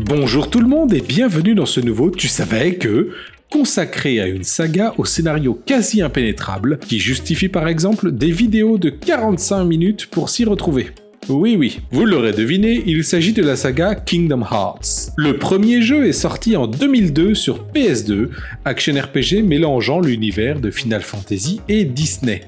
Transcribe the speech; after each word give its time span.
Bonjour 0.00 0.50
tout 0.50 0.60
le 0.60 0.66
monde 0.68 0.92
et 0.92 1.00
bienvenue 1.00 1.54
dans 1.54 1.64
ce 1.64 1.80
nouveau 1.80 2.10
Tu 2.10 2.28
savais 2.28 2.74
que 2.74 3.12
consacré 3.50 4.20
à 4.20 4.26
une 4.26 4.44
saga 4.44 4.92
au 4.98 5.06
scénario 5.06 5.58
quasi 5.64 6.02
impénétrable 6.02 6.78
qui 6.80 6.98
justifie 6.98 7.48
par 7.48 7.66
exemple 7.66 8.12
des 8.12 8.30
vidéos 8.30 8.76
de 8.76 8.90
45 8.90 9.64
minutes 9.64 10.06
pour 10.06 10.28
s'y 10.28 10.44
retrouver. 10.44 10.90
Oui 11.28 11.56
oui, 11.58 11.80
vous 11.90 12.04
l'aurez 12.04 12.32
deviné, 12.32 12.84
il 12.86 13.02
s'agit 13.02 13.32
de 13.32 13.42
la 13.42 13.56
saga 13.56 13.96
Kingdom 13.96 14.42
Hearts. 14.42 15.10
Le 15.16 15.36
premier 15.36 15.82
jeu 15.82 16.06
est 16.06 16.12
sorti 16.12 16.56
en 16.56 16.68
2002 16.68 17.34
sur 17.34 17.64
PS2, 17.74 18.28
action 18.64 18.94
RPG 18.94 19.42
mélangeant 19.42 20.00
l'univers 20.00 20.60
de 20.60 20.70
Final 20.70 21.02
Fantasy 21.02 21.60
et 21.68 21.84
Disney. 21.84 22.42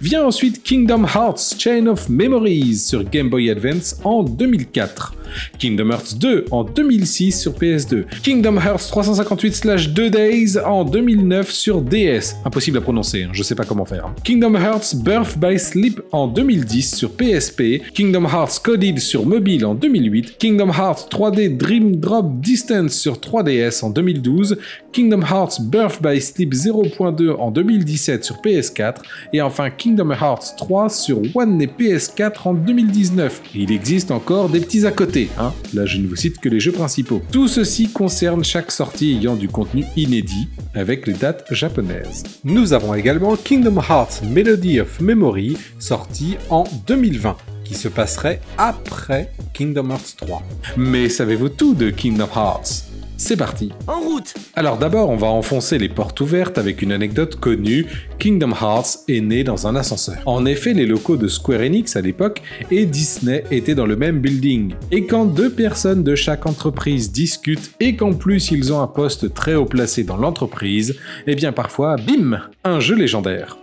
Vient 0.00 0.24
ensuite 0.24 0.62
Kingdom 0.62 1.04
Hearts 1.04 1.54
Chain 1.58 1.86
of 1.86 2.08
Memories 2.08 2.76
sur 2.76 3.08
Game 3.08 3.30
Boy 3.30 3.50
Advance 3.50 4.00
en 4.02 4.22
2004. 4.22 5.14
Kingdom 5.58 5.90
Hearts 5.90 6.14
2 6.18 6.46
en 6.50 6.64
2006 6.64 7.40
sur 7.40 7.52
PS2. 7.52 8.04
Kingdom 8.22 8.56
Hearts 8.56 8.90
358/2 8.90 10.10
Days 10.10 10.58
en 10.64 10.84
2009 10.84 11.50
sur 11.50 11.80
DS. 11.80 12.36
Impossible 12.44 12.78
à 12.78 12.80
prononcer, 12.80 13.24
hein, 13.24 13.30
je 13.32 13.42
sais 13.42 13.54
pas 13.54 13.64
comment 13.64 13.84
faire. 13.84 14.12
Kingdom 14.24 14.54
Hearts 14.54 14.94
Birth 14.96 15.38
by 15.38 15.58
Sleep 15.58 16.00
en 16.12 16.26
2010 16.28 16.96
sur 16.96 17.10
PSP. 17.10 17.82
Hearts 18.26 18.60
Coded 18.62 18.98
sur 18.98 19.26
mobile 19.26 19.64
en 19.66 19.74
2008. 19.74 20.38
Kingdom 20.38 20.70
Hearts 20.70 21.08
3D 21.10 21.56
Dream 21.56 21.96
Drop 21.96 22.40
Distance 22.40 22.92
sur 22.92 23.14
3DS 23.14 23.84
en 23.84 23.90
2012. 23.90 24.58
Kingdom 24.92 25.22
Hearts 25.22 25.60
Birth 25.60 26.02
by 26.02 26.20
Sleep 26.20 26.52
0.2 26.52 27.36
en 27.36 27.50
2017 27.50 28.24
sur 28.24 28.36
PS4. 28.36 28.96
Et 29.32 29.42
enfin 29.42 29.70
Kingdom 29.70 30.10
Hearts 30.10 30.56
3 30.56 30.88
sur 30.88 31.20
One 31.34 31.60
et 31.62 31.66
PS4 31.66 32.48
en 32.48 32.54
2019. 32.54 33.42
il 33.54 33.72
existe 33.72 34.10
encore 34.10 34.48
des 34.48 34.60
petits 34.60 34.86
à 34.86 34.92
côté, 34.92 35.28
hein. 35.38 35.52
Là, 35.72 35.86
je 35.86 35.98
ne 35.98 36.06
vous 36.06 36.16
cite 36.16 36.38
que 36.38 36.48
les 36.48 36.60
jeux 36.60 36.72
principaux. 36.72 37.22
Tout 37.32 37.48
ceci 37.48 37.88
concerne 37.88 38.44
chaque 38.44 38.70
sortie 38.70 39.16
ayant 39.16 39.36
du 39.36 39.48
contenu 39.48 39.84
inédit, 39.96 40.48
avec 40.74 41.06
les 41.06 41.14
dates 41.14 41.46
japonaises. 41.50 42.22
Nous 42.44 42.72
avons 42.72 42.94
également 42.94 43.36
Kingdom 43.36 43.80
Hearts 43.80 44.22
Melody 44.30 44.80
of 44.80 45.00
Memory, 45.00 45.56
sorti 45.78 46.36
en 46.50 46.64
2020 46.86 47.53
qui 47.64 47.74
se 47.74 47.88
passerait 47.88 48.40
après 48.58 49.32
Kingdom 49.52 49.90
Hearts 49.90 50.16
3. 50.18 50.42
Mais 50.76 51.08
savez-vous 51.08 51.48
tout 51.48 51.74
de 51.74 51.90
Kingdom 51.90 52.28
Hearts? 52.34 52.84
C'est 53.16 53.36
parti. 53.36 53.70
En 53.86 54.00
route 54.00 54.34
Alors 54.54 54.76
d'abord, 54.76 55.08
on 55.08 55.16
va 55.16 55.28
enfoncer 55.28 55.78
les 55.78 55.88
portes 55.88 56.20
ouvertes 56.20 56.58
avec 56.58 56.82
une 56.82 56.90
anecdote 56.90 57.36
connue. 57.36 57.86
Kingdom 58.18 58.50
Hearts 58.50 59.04
est 59.08 59.20
né 59.20 59.44
dans 59.44 59.68
un 59.68 59.76
ascenseur. 59.76 60.16
En 60.26 60.44
effet, 60.46 60.74
les 60.74 60.84
locaux 60.84 61.16
de 61.16 61.28
Square 61.28 61.60
Enix 61.60 61.94
à 61.94 62.00
l'époque 62.00 62.42
et 62.72 62.86
Disney 62.86 63.44
étaient 63.52 63.76
dans 63.76 63.86
le 63.86 63.96
même 63.96 64.18
building. 64.18 64.74
Et 64.90 65.06
quand 65.06 65.26
deux 65.26 65.50
personnes 65.50 66.02
de 66.02 66.16
chaque 66.16 66.46
entreprise 66.46 67.12
discutent 67.12 67.72
et 67.78 67.94
qu'en 67.94 68.14
plus 68.14 68.50
ils 68.50 68.72
ont 68.72 68.82
un 68.82 68.88
poste 68.88 69.32
très 69.32 69.54
haut 69.54 69.66
placé 69.66 70.02
dans 70.02 70.16
l'entreprise, 70.16 70.96
eh 71.26 71.36
bien 71.36 71.52
parfois, 71.52 71.96
bim, 71.96 72.40
un 72.64 72.80
jeu 72.80 72.96
légendaire. 72.96 73.58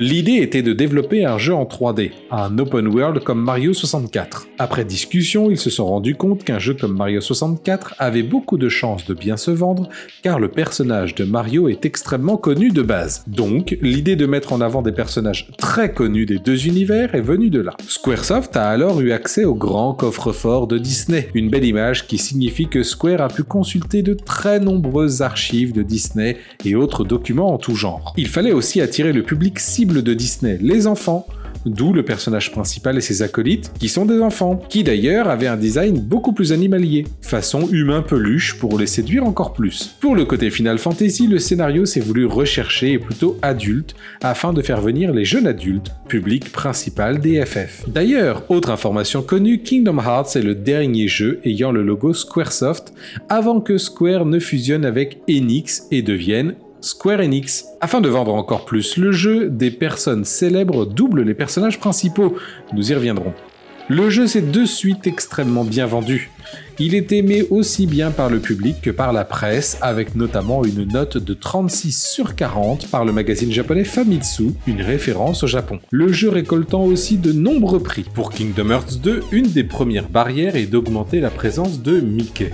L'idée 0.00 0.38
était 0.42 0.62
de 0.62 0.72
développer 0.72 1.24
un 1.24 1.38
jeu 1.38 1.54
en 1.54 1.62
3D, 1.66 2.10
un 2.32 2.58
open 2.58 2.88
world 2.88 3.22
comme 3.22 3.40
Mario 3.40 3.72
64. 3.72 4.48
Après 4.58 4.84
discussion, 4.84 5.52
ils 5.52 5.58
se 5.58 5.70
sont 5.70 5.86
rendus 5.86 6.16
compte 6.16 6.42
qu'un 6.42 6.58
jeu 6.58 6.74
comme 6.74 6.96
Mario 6.96 7.20
64 7.20 7.94
avait 8.00 8.24
beaucoup 8.24 8.58
de 8.58 8.68
chances 8.68 9.04
de 9.04 9.14
bien 9.14 9.36
se 9.36 9.52
vendre 9.52 9.88
car 10.24 10.40
le 10.40 10.48
personnage 10.48 11.14
de 11.14 11.24
Mario 11.24 11.68
est 11.68 11.86
extrêmement 11.86 12.36
connu 12.36 12.70
de 12.70 12.82
base. 12.82 13.22
Donc, 13.28 13.78
l'idée 13.82 14.16
de 14.16 14.26
mettre 14.26 14.52
en 14.52 14.60
avant 14.60 14.82
des 14.82 14.90
personnages 14.90 15.48
très 15.58 15.92
connus 15.92 16.26
des 16.26 16.40
deux 16.40 16.66
univers 16.66 17.14
est 17.14 17.20
venue 17.20 17.50
de 17.50 17.60
là. 17.60 17.76
Squaresoft 17.86 18.56
a 18.56 18.68
alors 18.68 19.00
eu 19.00 19.12
accès 19.12 19.44
au 19.44 19.54
grand 19.54 19.94
coffre-fort 19.94 20.66
de 20.66 20.76
Disney, 20.76 21.28
une 21.34 21.50
belle 21.50 21.64
image 21.64 22.08
qui 22.08 22.18
signifie 22.18 22.66
que 22.66 22.82
Square 22.82 23.20
a 23.20 23.28
pu 23.28 23.44
consulter 23.44 24.02
de 24.02 24.14
très 24.14 24.58
nombreuses 24.58 25.22
archives 25.22 25.72
de 25.72 25.84
Disney 25.84 26.38
et 26.64 26.74
autres 26.74 27.04
documents 27.04 27.54
en 27.54 27.58
tout 27.58 27.76
genre. 27.76 28.12
Il 28.16 28.26
fallait 28.26 28.52
aussi 28.52 28.80
attirer 28.80 29.12
le 29.12 29.22
public 29.22 29.60
de 29.92 30.14
Disney, 30.14 30.58
les 30.60 30.86
enfants, 30.86 31.26
d'où 31.66 31.92
le 31.92 32.02
personnage 32.02 32.52
principal 32.52 32.98
et 32.98 33.00
ses 33.00 33.22
acolytes, 33.22 33.72
qui 33.78 33.88
sont 33.88 34.04
des 34.06 34.20
enfants, 34.20 34.60
qui 34.68 34.84
d'ailleurs 34.84 35.28
avaient 35.28 35.46
un 35.46 35.56
design 35.56 35.98
beaucoup 35.98 36.32
plus 36.32 36.52
animalier, 36.52 37.06
façon 37.20 37.68
humain 37.70 38.02
peluche 38.02 38.58
pour 38.58 38.78
les 38.78 38.86
séduire 38.86 39.24
encore 39.24 39.52
plus. 39.52 39.96
Pour 40.00 40.14
le 40.14 40.24
côté 40.24 40.50
Final 40.50 40.78
Fantasy, 40.78 41.26
le 41.26 41.38
scénario 41.38 41.84
s'est 41.86 42.00
voulu 42.00 42.26
rechercher 42.26 42.92
et 42.92 42.98
plutôt 42.98 43.36
adulte, 43.42 43.94
afin 44.22 44.52
de 44.52 44.62
faire 44.62 44.80
venir 44.80 45.12
les 45.12 45.24
jeunes 45.24 45.46
adultes, 45.46 45.90
public 46.08 46.52
principal 46.52 47.18
des 47.18 47.44
FF. 47.44 47.88
D'ailleurs, 47.88 48.44
autre 48.50 48.70
information 48.70 49.22
connue, 49.22 49.62
Kingdom 49.62 49.98
Hearts 49.98 50.36
est 50.36 50.42
le 50.42 50.54
dernier 50.54 51.08
jeu 51.08 51.40
ayant 51.44 51.72
le 51.72 51.82
logo 51.82 52.12
Squaresoft, 52.12 52.92
avant 53.28 53.60
que 53.60 53.78
Square 53.78 54.26
ne 54.26 54.38
fusionne 54.38 54.84
avec 54.84 55.20
Enix 55.28 55.84
et 55.90 56.02
devienne 56.02 56.54
Square 56.84 57.20
Enix. 57.20 57.64
Afin 57.80 58.02
de 58.02 58.10
vendre 58.10 58.34
encore 58.34 58.66
plus 58.66 58.98
le 58.98 59.10
jeu, 59.10 59.48
des 59.48 59.70
personnes 59.70 60.26
célèbres 60.26 60.84
doublent 60.84 61.22
les 61.22 61.32
personnages 61.32 61.80
principaux. 61.80 62.36
Nous 62.74 62.92
y 62.92 62.94
reviendrons. 62.94 63.32
Le 63.88 64.10
jeu 64.10 64.26
s'est 64.26 64.42
de 64.42 64.66
suite 64.66 65.06
extrêmement 65.06 65.64
bien 65.64 65.86
vendu. 65.86 66.30
Il 66.78 66.94
est 66.94 67.10
aimé 67.12 67.46
aussi 67.48 67.86
bien 67.86 68.10
par 68.10 68.28
le 68.28 68.38
public 68.38 68.82
que 68.82 68.90
par 68.90 69.14
la 69.14 69.24
presse, 69.24 69.78
avec 69.80 70.14
notamment 70.14 70.62
une 70.62 70.84
note 70.84 71.16
de 71.16 71.32
36 71.32 72.06
sur 72.06 72.34
40 72.34 72.88
par 72.88 73.06
le 73.06 73.12
magazine 73.12 73.50
japonais 73.50 73.84
Famitsu, 73.84 74.50
une 74.66 74.82
référence 74.82 75.42
au 75.42 75.46
Japon. 75.46 75.80
Le 75.90 76.12
jeu 76.12 76.28
récoltant 76.28 76.84
aussi 76.84 77.16
de 77.16 77.32
nombreux 77.32 77.80
prix. 77.82 78.04
Pour 78.14 78.30
Kingdom 78.30 78.70
Hearts 78.70 78.98
2, 79.02 79.22
une 79.32 79.46
des 79.46 79.64
premières 79.64 80.10
barrières 80.10 80.56
est 80.56 80.66
d'augmenter 80.66 81.20
la 81.20 81.30
présence 81.30 81.80
de 81.80 81.98
Mickey. 81.98 82.50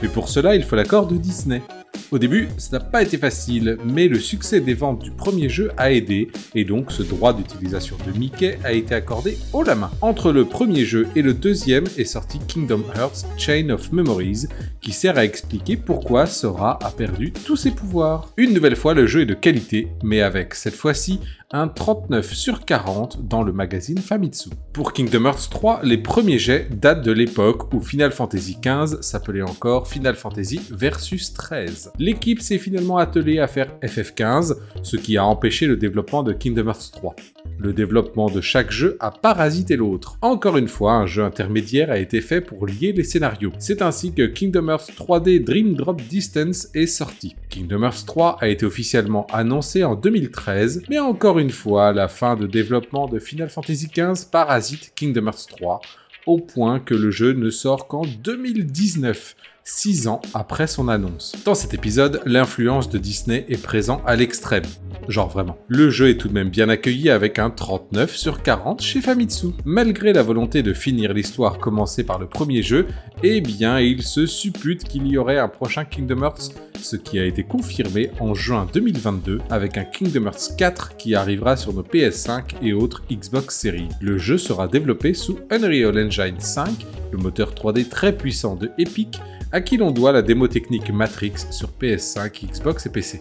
Mais 0.00 0.08
pour 0.08 0.30
cela, 0.30 0.56
il 0.56 0.62
faut 0.62 0.76
l'accord 0.76 1.06
de 1.06 1.16
Disney. 1.16 1.60
Au 2.10 2.18
début, 2.18 2.48
ça 2.58 2.78
n'a 2.78 2.84
pas 2.84 3.02
été 3.02 3.18
facile, 3.18 3.78
mais 3.84 4.08
le 4.08 4.18
succès 4.18 4.60
des 4.60 4.74
ventes 4.74 5.02
du 5.02 5.10
premier 5.10 5.48
jeu 5.48 5.70
a 5.76 5.90
aidé, 5.92 6.30
et 6.54 6.64
donc 6.64 6.92
ce 6.92 7.02
droit 7.02 7.32
d'utilisation 7.32 7.96
de 8.06 8.16
Mickey 8.18 8.58
a 8.64 8.72
été 8.72 8.94
accordé 8.94 9.38
haut 9.52 9.62
la 9.62 9.74
main. 9.74 9.90
Entre 10.00 10.30
le 10.30 10.44
premier 10.44 10.84
jeu 10.84 11.08
et 11.16 11.22
le 11.22 11.34
deuxième 11.34 11.84
est 11.96 12.04
sorti 12.04 12.38
Kingdom 12.46 12.84
Hearts 12.96 13.24
Chain 13.36 13.70
of 13.70 13.92
Memories, 13.92 14.46
qui 14.80 14.92
sert 14.92 15.18
à 15.18 15.24
expliquer 15.24 15.76
pourquoi 15.76 16.26
Sora 16.26 16.78
a 16.82 16.90
perdu 16.90 17.32
tous 17.32 17.56
ses 17.56 17.70
pouvoirs. 17.70 18.32
Une 18.36 18.52
nouvelle 18.52 18.76
fois, 18.76 18.94
le 18.94 19.06
jeu 19.06 19.22
est 19.22 19.26
de 19.26 19.34
qualité, 19.34 19.88
mais 20.02 20.20
avec 20.20 20.54
cette 20.54 20.74
fois-ci 20.74 21.20
un 21.54 21.68
39 21.68 22.34
sur 22.34 22.64
40 22.64 23.28
dans 23.28 23.44
le 23.44 23.52
magazine 23.52 23.98
Famitsu. 23.98 24.50
Pour 24.72 24.92
Kingdom 24.92 25.26
Hearts 25.26 25.50
3, 25.50 25.82
les 25.84 25.98
premiers 25.98 26.40
jets 26.40 26.66
datent 26.68 27.04
de 27.04 27.12
l'époque 27.12 27.72
où 27.72 27.80
Final 27.80 28.10
Fantasy 28.10 28.58
XV 28.60 29.00
s'appelait 29.02 29.40
encore 29.40 29.86
Final 29.86 30.16
Fantasy 30.16 30.60
Versus 30.72 31.32
13. 31.32 31.92
L'équipe 32.00 32.40
s'est 32.40 32.58
finalement 32.58 32.98
attelée 32.98 33.38
à 33.38 33.46
faire 33.46 33.70
FF15, 33.84 34.56
ce 34.82 34.96
qui 34.96 35.16
a 35.16 35.24
empêché 35.24 35.68
le 35.68 35.76
développement 35.76 36.24
de 36.24 36.32
Kingdom 36.32 36.66
Hearts 36.66 36.90
3. 36.92 37.14
Le 37.56 37.72
développement 37.72 38.28
de 38.28 38.40
chaque 38.40 38.72
jeu 38.72 38.96
a 38.98 39.12
parasité 39.12 39.76
l'autre. 39.76 40.18
Encore 40.22 40.56
une 40.56 40.66
fois, 40.66 40.94
un 40.94 41.06
jeu 41.06 41.22
intermédiaire 41.22 41.92
a 41.92 41.98
été 41.98 42.20
fait 42.20 42.40
pour 42.40 42.66
lier 42.66 42.92
les 42.92 43.04
scénarios. 43.04 43.52
C'est 43.60 43.80
ainsi 43.80 44.12
que 44.12 44.26
Kingdom 44.26 44.68
Hearts 44.68 44.90
3D 44.98 45.44
Dream 45.44 45.74
Drop 45.74 46.02
Distance 46.02 46.68
est 46.74 46.88
sorti. 46.88 47.36
Kingdom 47.48 47.84
Hearts 47.84 48.04
3 48.06 48.38
a 48.40 48.48
été 48.48 48.66
officiellement 48.66 49.28
annoncé 49.32 49.84
en 49.84 49.94
2013, 49.94 50.82
mais 50.90 50.98
encore 50.98 51.38
une 51.38 51.43
fois, 51.50 51.92
la 51.92 52.08
fin 52.08 52.36
de 52.36 52.46
développement 52.46 53.06
de 53.06 53.18
Final 53.18 53.48
Fantasy 53.48 53.88
XV 53.88 54.30
parasite 54.30 54.92
Kingdom 54.94 55.26
Hearts 55.26 55.46
3, 55.48 55.80
au 56.26 56.38
point 56.38 56.80
que 56.80 56.94
le 56.94 57.10
jeu 57.10 57.32
ne 57.32 57.50
sort 57.50 57.86
qu'en 57.88 58.02
2019 58.02 59.36
6 59.66 60.08
ans 60.08 60.20
après 60.34 60.66
son 60.66 60.88
annonce. 60.88 61.32
Dans 61.46 61.54
cet 61.54 61.72
épisode, 61.72 62.20
l'influence 62.26 62.90
de 62.90 62.98
Disney 62.98 63.46
est 63.48 63.62
présente 63.62 64.02
à 64.06 64.14
l'extrême. 64.14 64.64
Genre 65.08 65.28
vraiment. 65.28 65.56
Le 65.68 65.88
jeu 65.88 66.10
est 66.10 66.18
tout 66.18 66.28
de 66.28 66.34
même 66.34 66.50
bien 66.50 66.68
accueilli 66.68 67.08
avec 67.08 67.38
un 67.38 67.48
39 67.48 68.14
sur 68.14 68.42
40 68.42 68.82
chez 68.82 69.00
Famitsu. 69.00 69.48
Malgré 69.64 70.12
la 70.12 70.22
volonté 70.22 70.62
de 70.62 70.74
finir 70.74 71.14
l'histoire 71.14 71.58
commencée 71.58 72.04
par 72.04 72.18
le 72.18 72.26
premier 72.26 72.62
jeu, 72.62 72.86
eh 73.22 73.40
bien 73.40 73.80
il 73.80 74.02
se 74.02 74.26
suppute 74.26 74.84
qu'il 74.84 75.06
y 75.06 75.16
aurait 75.16 75.38
un 75.38 75.48
prochain 75.48 75.84
Kingdom 75.84 76.22
Hearts, 76.22 76.52
ce 76.80 76.96
qui 76.96 77.18
a 77.18 77.24
été 77.24 77.42
confirmé 77.42 78.10
en 78.20 78.34
juin 78.34 78.66
2022 78.72 79.40
avec 79.48 79.78
un 79.78 79.84
Kingdom 79.84 80.26
Hearts 80.26 80.56
4 80.58 80.96
qui 80.96 81.14
arrivera 81.14 81.56
sur 81.56 81.72
nos 81.72 81.82
PS5 81.82 82.56
et 82.62 82.74
autres 82.74 83.02
Xbox 83.10 83.58
Series. 83.58 83.88
Le 84.02 84.18
jeu 84.18 84.36
sera 84.36 84.68
développé 84.68 85.14
sous 85.14 85.38
Unreal 85.50 85.98
Engine 85.98 86.38
5, 86.38 86.68
le 87.12 87.18
moteur 87.18 87.54
3D 87.54 87.88
très 87.88 88.14
puissant 88.14 88.56
de 88.56 88.70
Epic, 88.78 89.20
à 89.54 89.60
qui 89.60 89.76
l'on 89.76 89.92
doit 89.92 90.10
la 90.10 90.20
démo 90.20 90.48
technique 90.48 90.90
Matrix 90.90 91.34
sur 91.52 91.68
PS5, 91.80 92.50
Xbox 92.50 92.86
et 92.86 92.90
PC. 92.90 93.20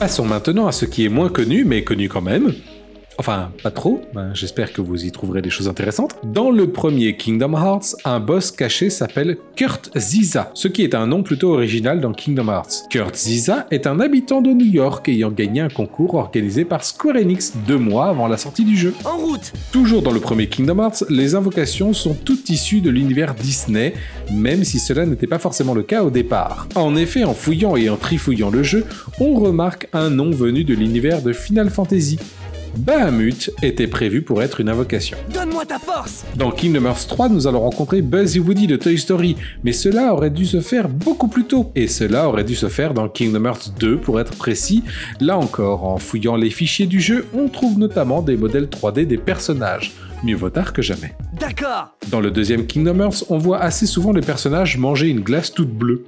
Passons 0.00 0.24
maintenant 0.24 0.66
à 0.66 0.72
ce 0.72 0.86
qui 0.86 1.04
est 1.04 1.08
moins 1.08 1.28
connu, 1.28 1.64
mais 1.64 1.84
connu 1.84 2.08
quand 2.08 2.20
même, 2.20 2.52
Enfin, 3.18 3.50
pas 3.62 3.70
trop, 3.70 4.02
ben, 4.14 4.34
j'espère 4.34 4.72
que 4.72 4.82
vous 4.82 5.06
y 5.06 5.10
trouverez 5.10 5.40
des 5.40 5.48
choses 5.48 5.68
intéressantes. 5.68 6.16
Dans 6.22 6.50
le 6.50 6.70
premier 6.70 7.16
Kingdom 7.16 7.54
Hearts, 7.54 7.96
un 8.04 8.20
boss 8.20 8.50
caché 8.50 8.90
s'appelle 8.90 9.38
Kurt 9.56 9.90
Ziza, 9.96 10.50
ce 10.52 10.68
qui 10.68 10.82
est 10.82 10.94
un 10.94 11.06
nom 11.06 11.22
plutôt 11.22 11.54
original 11.54 12.00
dans 12.00 12.12
Kingdom 12.12 12.48
Hearts. 12.48 12.84
Kurt 12.90 13.16
Ziza 13.16 13.66
est 13.70 13.86
un 13.86 14.00
habitant 14.00 14.42
de 14.42 14.50
New 14.50 14.66
York 14.66 15.08
ayant 15.08 15.30
gagné 15.30 15.62
un 15.62 15.68
concours 15.68 16.14
organisé 16.14 16.66
par 16.66 16.84
Square 16.84 17.16
Enix 17.16 17.54
deux 17.66 17.78
mois 17.78 18.08
avant 18.08 18.28
la 18.28 18.36
sortie 18.36 18.64
du 18.64 18.76
jeu. 18.76 18.92
En 19.04 19.16
route 19.16 19.52
Toujours 19.72 20.02
dans 20.02 20.12
le 20.12 20.20
premier 20.20 20.48
Kingdom 20.48 20.78
Hearts, 20.78 21.04
les 21.08 21.34
invocations 21.34 21.94
sont 21.94 22.14
toutes 22.14 22.50
issues 22.50 22.82
de 22.82 22.90
l'univers 22.90 23.34
Disney, 23.34 23.94
même 24.30 24.62
si 24.62 24.78
cela 24.78 25.06
n'était 25.06 25.26
pas 25.26 25.38
forcément 25.38 25.72
le 25.72 25.82
cas 25.82 26.02
au 26.02 26.10
départ. 26.10 26.68
En 26.74 26.94
effet, 26.96 27.24
en 27.24 27.32
fouillant 27.34 27.76
et 27.76 27.88
en 27.88 27.96
trifouillant 27.96 28.50
le 28.50 28.62
jeu, 28.62 28.84
on 29.20 29.34
remarque 29.34 29.88
un 29.94 30.10
nom 30.10 30.30
venu 30.30 30.64
de 30.64 30.74
l'univers 30.74 31.22
de 31.22 31.32
Final 31.32 31.70
Fantasy. 31.70 32.18
Bahamut 32.76 33.50
était 33.62 33.86
prévu 33.86 34.22
pour 34.22 34.42
être 34.42 34.60
une 34.60 34.68
invocation. 34.68 35.16
Donne-moi 35.32 35.64
ta 35.64 35.78
force 35.78 36.24
Dans 36.36 36.50
Kingdom 36.50 36.84
Hearts 36.84 37.06
3, 37.08 37.30
nous 37.30 37.46
allons 37.46 37.60
rencontrer 37.60 38.02
Buzz 38.02 38.36
et 38.36 38.40
Woody 38.40 38.66
de 38.66 38.76
Toy 38.76 38.98
Story, 38.98 39.36
mais 39.64 39.72
cela 39.72 40.12
aurait 40.12 40.30
dû 40.30 40.44
se 40.44 40.60
faire 40.60 40.88
beaucoup 40.88 41.28
plus 41.28 41.44
tôt. 41.44 41.72
Et 41.74 41.88
cela 41.88 42.28
aurait 42.28 42.44
dû 42.44 42.54
se 42.54 42.68
faire 42.68 42.92
dans 42.92 43.08
Kingdom 43.08 43.46
Hearts 43.46 43.72
2 43.78 43.98
pour 43.98 44.20
être 44.20 44.34
précis. 44.36 44.84
Là 45.20 45.38
encore, 45.38 45.84
en 45.84 45.96
fouillant 45.96 46.36
les 46.36 46.50
fichiers 46.50 46.86
du 46.86 47.00
jeu, 47.00 47.26
on 47.34 47.48
trouve 47.48 47.78
notamment 47.78 48.20
des 48.20 48.36
modèles 48.36 48.66
3D 48.66 49.06
des 49.06 49.18
personnages. 49.18 49.92
Mieux 50.22 50.36
vaut 50.36 50.50
tard 50.50 50.72
que 50.72 50.82
jamais. 50.82 51.14
D'accord 51.38 51.94
Dans 52.10 52.20
le 52.20 52.30
deuxième 52.30 52.66
Kingdom 52.66 53.00
Hearts, 53.00 53.24
on 53.28 53.36
voit 53.36 53.58
assez 53.58 53.84
souvent 53.84 54.12
les 54.12 54.22
personnages 54.22 54.78
manger 54.78 55.08
une 55.08 55.20
glace 55.20 55.52
toute 55.52 55.70
bleue. 55.70 56.04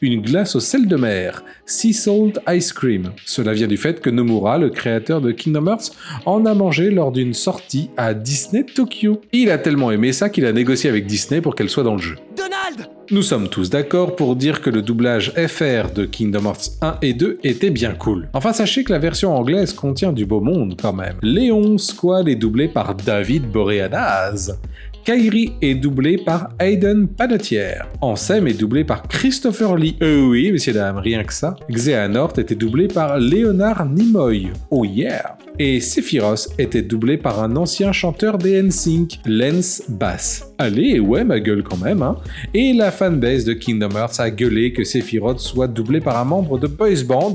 Une 0.00 0.22
glace 0.22 0.56
au 0.56 0.60
sel 0.60 0.88
de 0.88 0.96
mer, 0.96 1.44
Sea 1.66 1.92
Salt 1.92 2.40
Ice 2.48 2.72
Cream. 2.72 3.12
Cela 3.26 3.52
vient 3.52 3.66
du 3.66 3.76
fait 3.76 4.00
que 4.00 4.08
Nomura, 4.08 4.56
le 4.58 4.70
créateur 4.70 5.20
de 5.20 5.32
Kingdom 5.32 5.66
Hearts, 5.66 5.90
en 6.24 6.46
a 6.46 6.54
mangé 6.54 6.90
lors 6.90 7.12
d'une 7.12 7.34
sortie 7.34 7.90
à 7.98 8.14
Disney 8.14 8.64
Tokyo. 8.64 9.20
Il 9.32 9.50
a 9.50 9.58
tellement 9.58 9.90
aimé 9.90 10.12
ça 10.12 10.30
qu'il 10.30 10.46
a 10.46 10.52
négocié 10.52 10.88
avec 10.88 11.06
Disney 11.06 11.40
pour 11.42 11.54
qu'elle 11.54 11.68
soit 11.68 11.84
dans 11.84 11.94
le 11.94 12.02
jeu. 12.02 12.16
Donald 12.36 12.88
Nous 13.10 13.22
sommes 13.22 13.48
tous 13.48 13.70
d'accord 13.70 14.16
pour 14.16 14.34
dire 14.34 14.60
que 14.62 14.70
le 14.70 14.82
doublage 14.82 15.32
FR 15.34 15.92
de 15.94 16.06
Kingdom 16.06 16.46
Hearts 16.46 16.70
1 16.80 16.96
et 17.02 17.12
2 17.12 17.38
était 17.44 17.70
bien 17.70 17.92
cool. 17.92 18.28
Enfin, 18.32 18.52
sachez 18.52 18.82
que 18.82 18.92
la 18.92 18.98
version 18.98 19.36
anglaise 19.36 19.72
contient 19.74 20.12
du 20.12 20.24
beau 20.24 20.40
monde 20.40 20.76
quand 20.80 20.94
même. 20.94 21.16
Léon 21.22 21.76
Squad 21.76 22.28
est 22.28 22.34
doublé 22.36 22.66
par 22.68 22.94
David 22.94 23.50
Boreanaz. 23.50 24.58
Kairi 25.04 25.52
est 25.62 25.74
doublé 25.74 26.18
par 26.18 26.50
Hayden 26.58 27.08
Panettiere. 27.08 27.86
Ansem 28.02 28.46
est 28.46 28.58
doublé 28.58 28.84
par 28.84 29.02
Christopher 29.08 29.76
Lee. 29.76 29.96
Euh 30.02 30.26
oui, 30.28 30.52
messieurs 30.52 30.74
dames, 30.74 30.98
rien 30.98 31.24
que 31.24 31.32
ça. 31.32 31.56
Xehanort 31.70 32.38
était 32.38 32.54
doublé 32.54 32.86
par 32.86 33.18
Leonard 33.18 33.86
Nimoy. 33.86 34.50
Oh 34.70 34.84
yeah 34.84 35.38
Et 35.58 35.80
Sephiroth 35.80 36.48
était 36.58 36.82
doublé 36.82 37.16
par 37.16 37.42
un 37.42 37.56
ancien 37.56 37.92
chanteur 37.92 38.36
des 38.36 38.62
NSYNC, 38.62 39.20
Lance 39.24 39.82
Bass. 39.88 40.52
Allez, 40.58 41.00
ouais, 41.00 41.24
ma 41.24 41.40
gueule 41.40 41.62
quand 41.62 41.78
même, 41.78 42.02
hein. 42.02 42.16
Et 42.52 42.74
la 42.74 42.90
fanbase 42.90 43.44
de 43.44 43.54
Kingdom 43.54 43.96
Hearts 43.96 44.20
a 44.20 44.30
gueulé 44.30 44.72
que 44.74 44.84
Sephiroth 44.84 45.40
soit 45.40 45.68
doublé 45.68 46.00
par 46.00 46.18
un 46.18 46.24
membre 46.24 46.58
de 46.58 46.66
Boys 46.66 47.04
Band, 47.06 47.32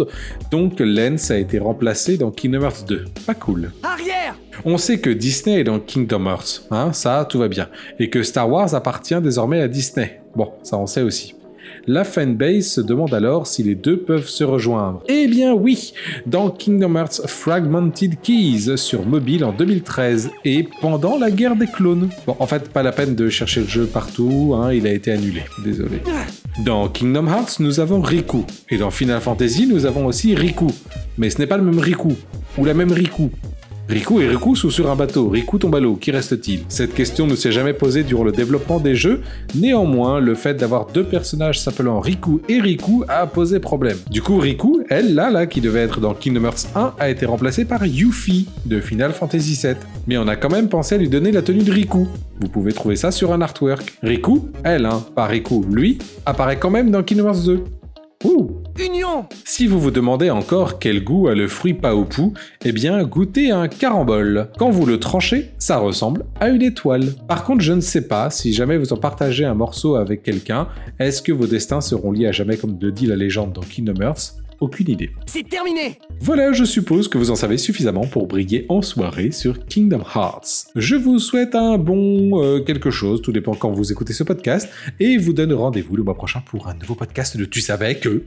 donc 0.52 0.80
Lance 0.80 1.32
a 1.32 1.38
été 1.40 1.58
remplacé 1.58 2.18
dans 2.18 2.30
Kingdom 2.30 2.62
Hearts 2.62 2.86
2. 2.88 3.06
Pas 3.26 3.34
cool. 3.34 3.72
Arrière 3.82 4.36
On 4.64 4.78
sait 4.78 5.00
que 5.00 5.10
Disney 5.10 5.60
est 5.60 5.64
dans 5.64 5.80
Kingdom 5.80 6.28
Hearts, 6.28 6.64
hein, 6.72 6.94
ça 6.94 7.26
tout 7.30 7.40
va 7.40 7.48
bien, 7.48 7.68
et 8.00 8.10
que 8.10 8.24
Star 8.24 8.50
Wars 8.50 8.74
appartient 8.74 9.20
désormais 9.22 9.62
à 9.62 9.68
Disney. 9.68 10.22
Bon, 10.36 10.52
ça 10.64 10.78
on 10.78 10.88
sait 10.88 11.02
aussi. 11.02 11.36
La 11.88 12.04
fanbase 12.04 12.68
se 12.68 12.82
demande 12.82 13.14
alors 13.14 13.48
si 13.48 13.64
les 13.64 13.76
deux 13.76 13.98
peuvent 13.98 14.28
se 14.28 14.44
rejoindre. 14.44 15.04
Eh 15.08 15.28
bien 15.28 15.54
oui, 15.54 15.94
dans 16.26 16.50
Kingdom 16.50 16.96
Hearts 16.96 17.22
Fragmented 17.28 18.20
Keys 18.22 18.78
sur 18.78 19.06
mobile 19.06 19.44
en 19.46 19.52
2013 19.52 20.32
et 20.46 20.68
pendant 20.82 21.18
la 21.18 21.32
guerre 21.32 21.56
des 21.56 21.68
clones. 21.68 22.10
Bon, 22.26 22.36
en 22.40 22.48
fait, 22.48 22.70
pas 22.70 22.84
la 22.84 22.92
peine 22.92 23.16
de 23.16 23.30
chercher 23.30 23.62
le 23.62 23.68
jeu 23.68 23.86
partout, 23.86 24.56
hein, 24.56 24.74
il 24.74 24.88
a 24.88 24.94
été 24.94 25.12
annulé, 25.12 25.44
désolé. 25.64 26.02
Dans 26.64 26.88
Kingdom 26.88 27.28
Hearts, 27.28 27.60
nous 27.60 27.80
avons 27.80 28.02
Riku, 28.02 28.46
et 28.70 28.78
dans 28.78 28.92
Final 28.92 29.22
Fantasy, 29.22 29.68
nous 29.68 29.86
avons 29.86 30.06
aussi 30.06 30.36
Riku. 30.36 30.68
Mais 31.18 31.30
ce 31.30 31.38
n'est 31.40 31.48
pas 31.48 31.58
le 31.58 31.64
même 31.64 31.80
Riku, 31.80 32.14
ou 32.58 32.66
la 32.66 32.74
même 32.74 32.92
Riku. 32.92 33.30
Riku 33.88 34.20
et 34.20 34.28
Riku 34.28 34.56
sont 34.56 34.72
sur 34.72 34.90
un 34.90 34.96
bateau. 34.96 35.30
Riku 35.30 35.60
tombe 35.60 35.76
à 35.76 35.80
l'eau. 35.80 35.96
Qui 35.96 36.10
reste-t-il? 36.10 36.62
Cette 36.70 36.96
question 36.96 37.28
ne 37.28 37.36
s'est 37.36 37.52
jamais 37.52 37.74
posée 37.74 38.04
durant 38.04 38.24
le 38.24 38.32
développement 38.32 38.80
des 38.80 38.96
jeux. 38.96 39.22
Néanmoins, 39.54 40.20
le 40.20 40.34
fait 40.34 40.56
d'avoir 40.56 40.88
deux 40.88 41.04
personnages 41.04 41.60
s'appelant 41.60 42.00
Riku 42.00 42.42
et 42.50 42.60
Riku 42.60 43.04
a 43.08 43.28
posé 43.28 43.60
problème. 43.60 43.98
Du 44.10 44.24
coup, 44.24 44.38
Riku, 44.38 44.82
elle, 44.90 45.14
là, 45.14 45.46
qui 45.46 45.62
devait 45.62 45.82
être 45.82 46.00
dans 46.00 46.16
Kingdom 46.16 46.46
Hearts 46.46 46.68
1, 46.76 46.94
a 46.98 47.10
été 47.10 47.28
remplacée 47.28 47.66
par 47.66 47.86
Yuffie 47.86 48.48
de 48.66 48.80
Final 48.80 49.12
Fantasy 49.12 49.60
VII. 49.62 49.76
Mais 50.08 50.18
on 50.18 50.28
a 50.28 50.36
quand 50.36 50.52
même 50.52 50.68
pensé 50.68 50.96
à 50.96 50.98
lui 50.98 51.10
donner 51.10 51.32
la 51.32 51.44
tenue 51.44 51.64
de 51.64 51.72
Riku. 51.72 52.08
Vous 52.40 52.50
pouvez 52.50 52.74
trouver 52.74 52.96
ça 52.96 53.12
sur 53.12 53.34
un 53.34 53.42
artwork. 53.42 54.00
Riku, 54.02 54.50
elle, 54.64 54.88
hein, 54.88 55.06
pas 55.14 55.28
Riku, 55.28 55.64
lui, 55.72 56.00
apparaît 56.26 56.58
quand 56.58 56.72
même 56.72 56.90
dans 56.90 57.04
Kingdom 57.04 57.28
Hearts 57.28 57.46
2. 57.46 57.64
Ouh 58.26 58.65
Union 58.80 59.26
si 59.46 59.68
vous 59.68 59.80
vous 59.80 59.92
demandez 59.92 60.30
encore 60.30 60.80
quel 60.80 61.04
goût 61.04 61.28
a 61.28 61.36
le 61.36 61.48
fruit 61.48 61.74
paopou, 61.74 62.34
eh 62.66 62.72
bien 62.72 63.04
goûtez 63.04 63.52
un 63.52 63.68
carambole. 63.68 64.50
Quand 64.58 64.70
vous 64.70 64.86
le 64.86 65.00
tranchez, 65.00 65.52
ça 65.60 65.78
ressemble 65.78 66.26
à 66.40 66.50
une 66.50 66.62
étoile. 66.62 67.14
Par 67.28 67.46
contre, 67.46 67.62
je 67.62 67.74
ne 67.74 67.80
sais 67.80 68.08
pas, 68.08 68.30
si 68.30 68.54
jamais 68.54 68.78
vous 68.78 68.92
en 68.92 68.98
partagez 68.98 69.46
un 69.46 69.54
morceau 69.54 69.96
avec 69.96 70.24
quelqu'un, 70.24 70.68
est-ce 71.00 71.22
que 71.22 71.32
vos 71.32 71.48
destins 71.48 71.80
seront 71.80 72.12
liés 72.12 72.28
à 72.28 72.32
jamais 72.32 72.58
comme 72.58 72.78
le 72.82 72.92
dit 72.92 73.06
la 73.06 73.16
légende 73.16 73.54
dans 73.54 73.62
Kingdom 73.62 74.02
Hearts? 74.02 74.45
Aucune 74.60 74.90
idée. 74.90 75.12
C'est 75.26 75.48
terminé 75.48 76.00
Voilà, 76.22 76.54
je 76.54 76.64
suppose 76.64 77.08
que 77.08 77.18
vous 77.18 77.32
en 77.32 77.36
savez 77.36 77.58
suffisamment 77.58 78.06
pour 78.06 78.28
briller 78.28 78.66
en 78.70 78.82
soirée 78.82 79.32
sur 79.32 79.66
Kingdom 79.66 80.04
Hearts. 80.16 80.68
Je 80.76 80.96
vous 80.96 81.20
souhaite 81.20 81.56
un 81.56 81.78
bon 81.78 82.42
euh, 82.42 82.62
quelque 82.62 82.92
chose, 82.92 83.22
tout 83.22 83.32
dépend 83.32 83.54
quand 83.54 83.72
vous 83.72 83.92
écoutez 83.92 84.14
ce 84.14 84.24
podcast, 84.24 84.70
et 85.00 85.18
vous 85.18 85.34
donne 85.34 85.54
rendez-vous 85.54 85.96
le 85.96 86.04
mois 86.04 86.16
prochain 86.16 86.42
pour 86.46 86.68
un 86.68 86.74
nouveau 86.76 86.96
podcast 86.96 87.38
de 87.38 87.46
Tu 87.46 87.62
savais 87.62 87.96
que... 87.96 88.24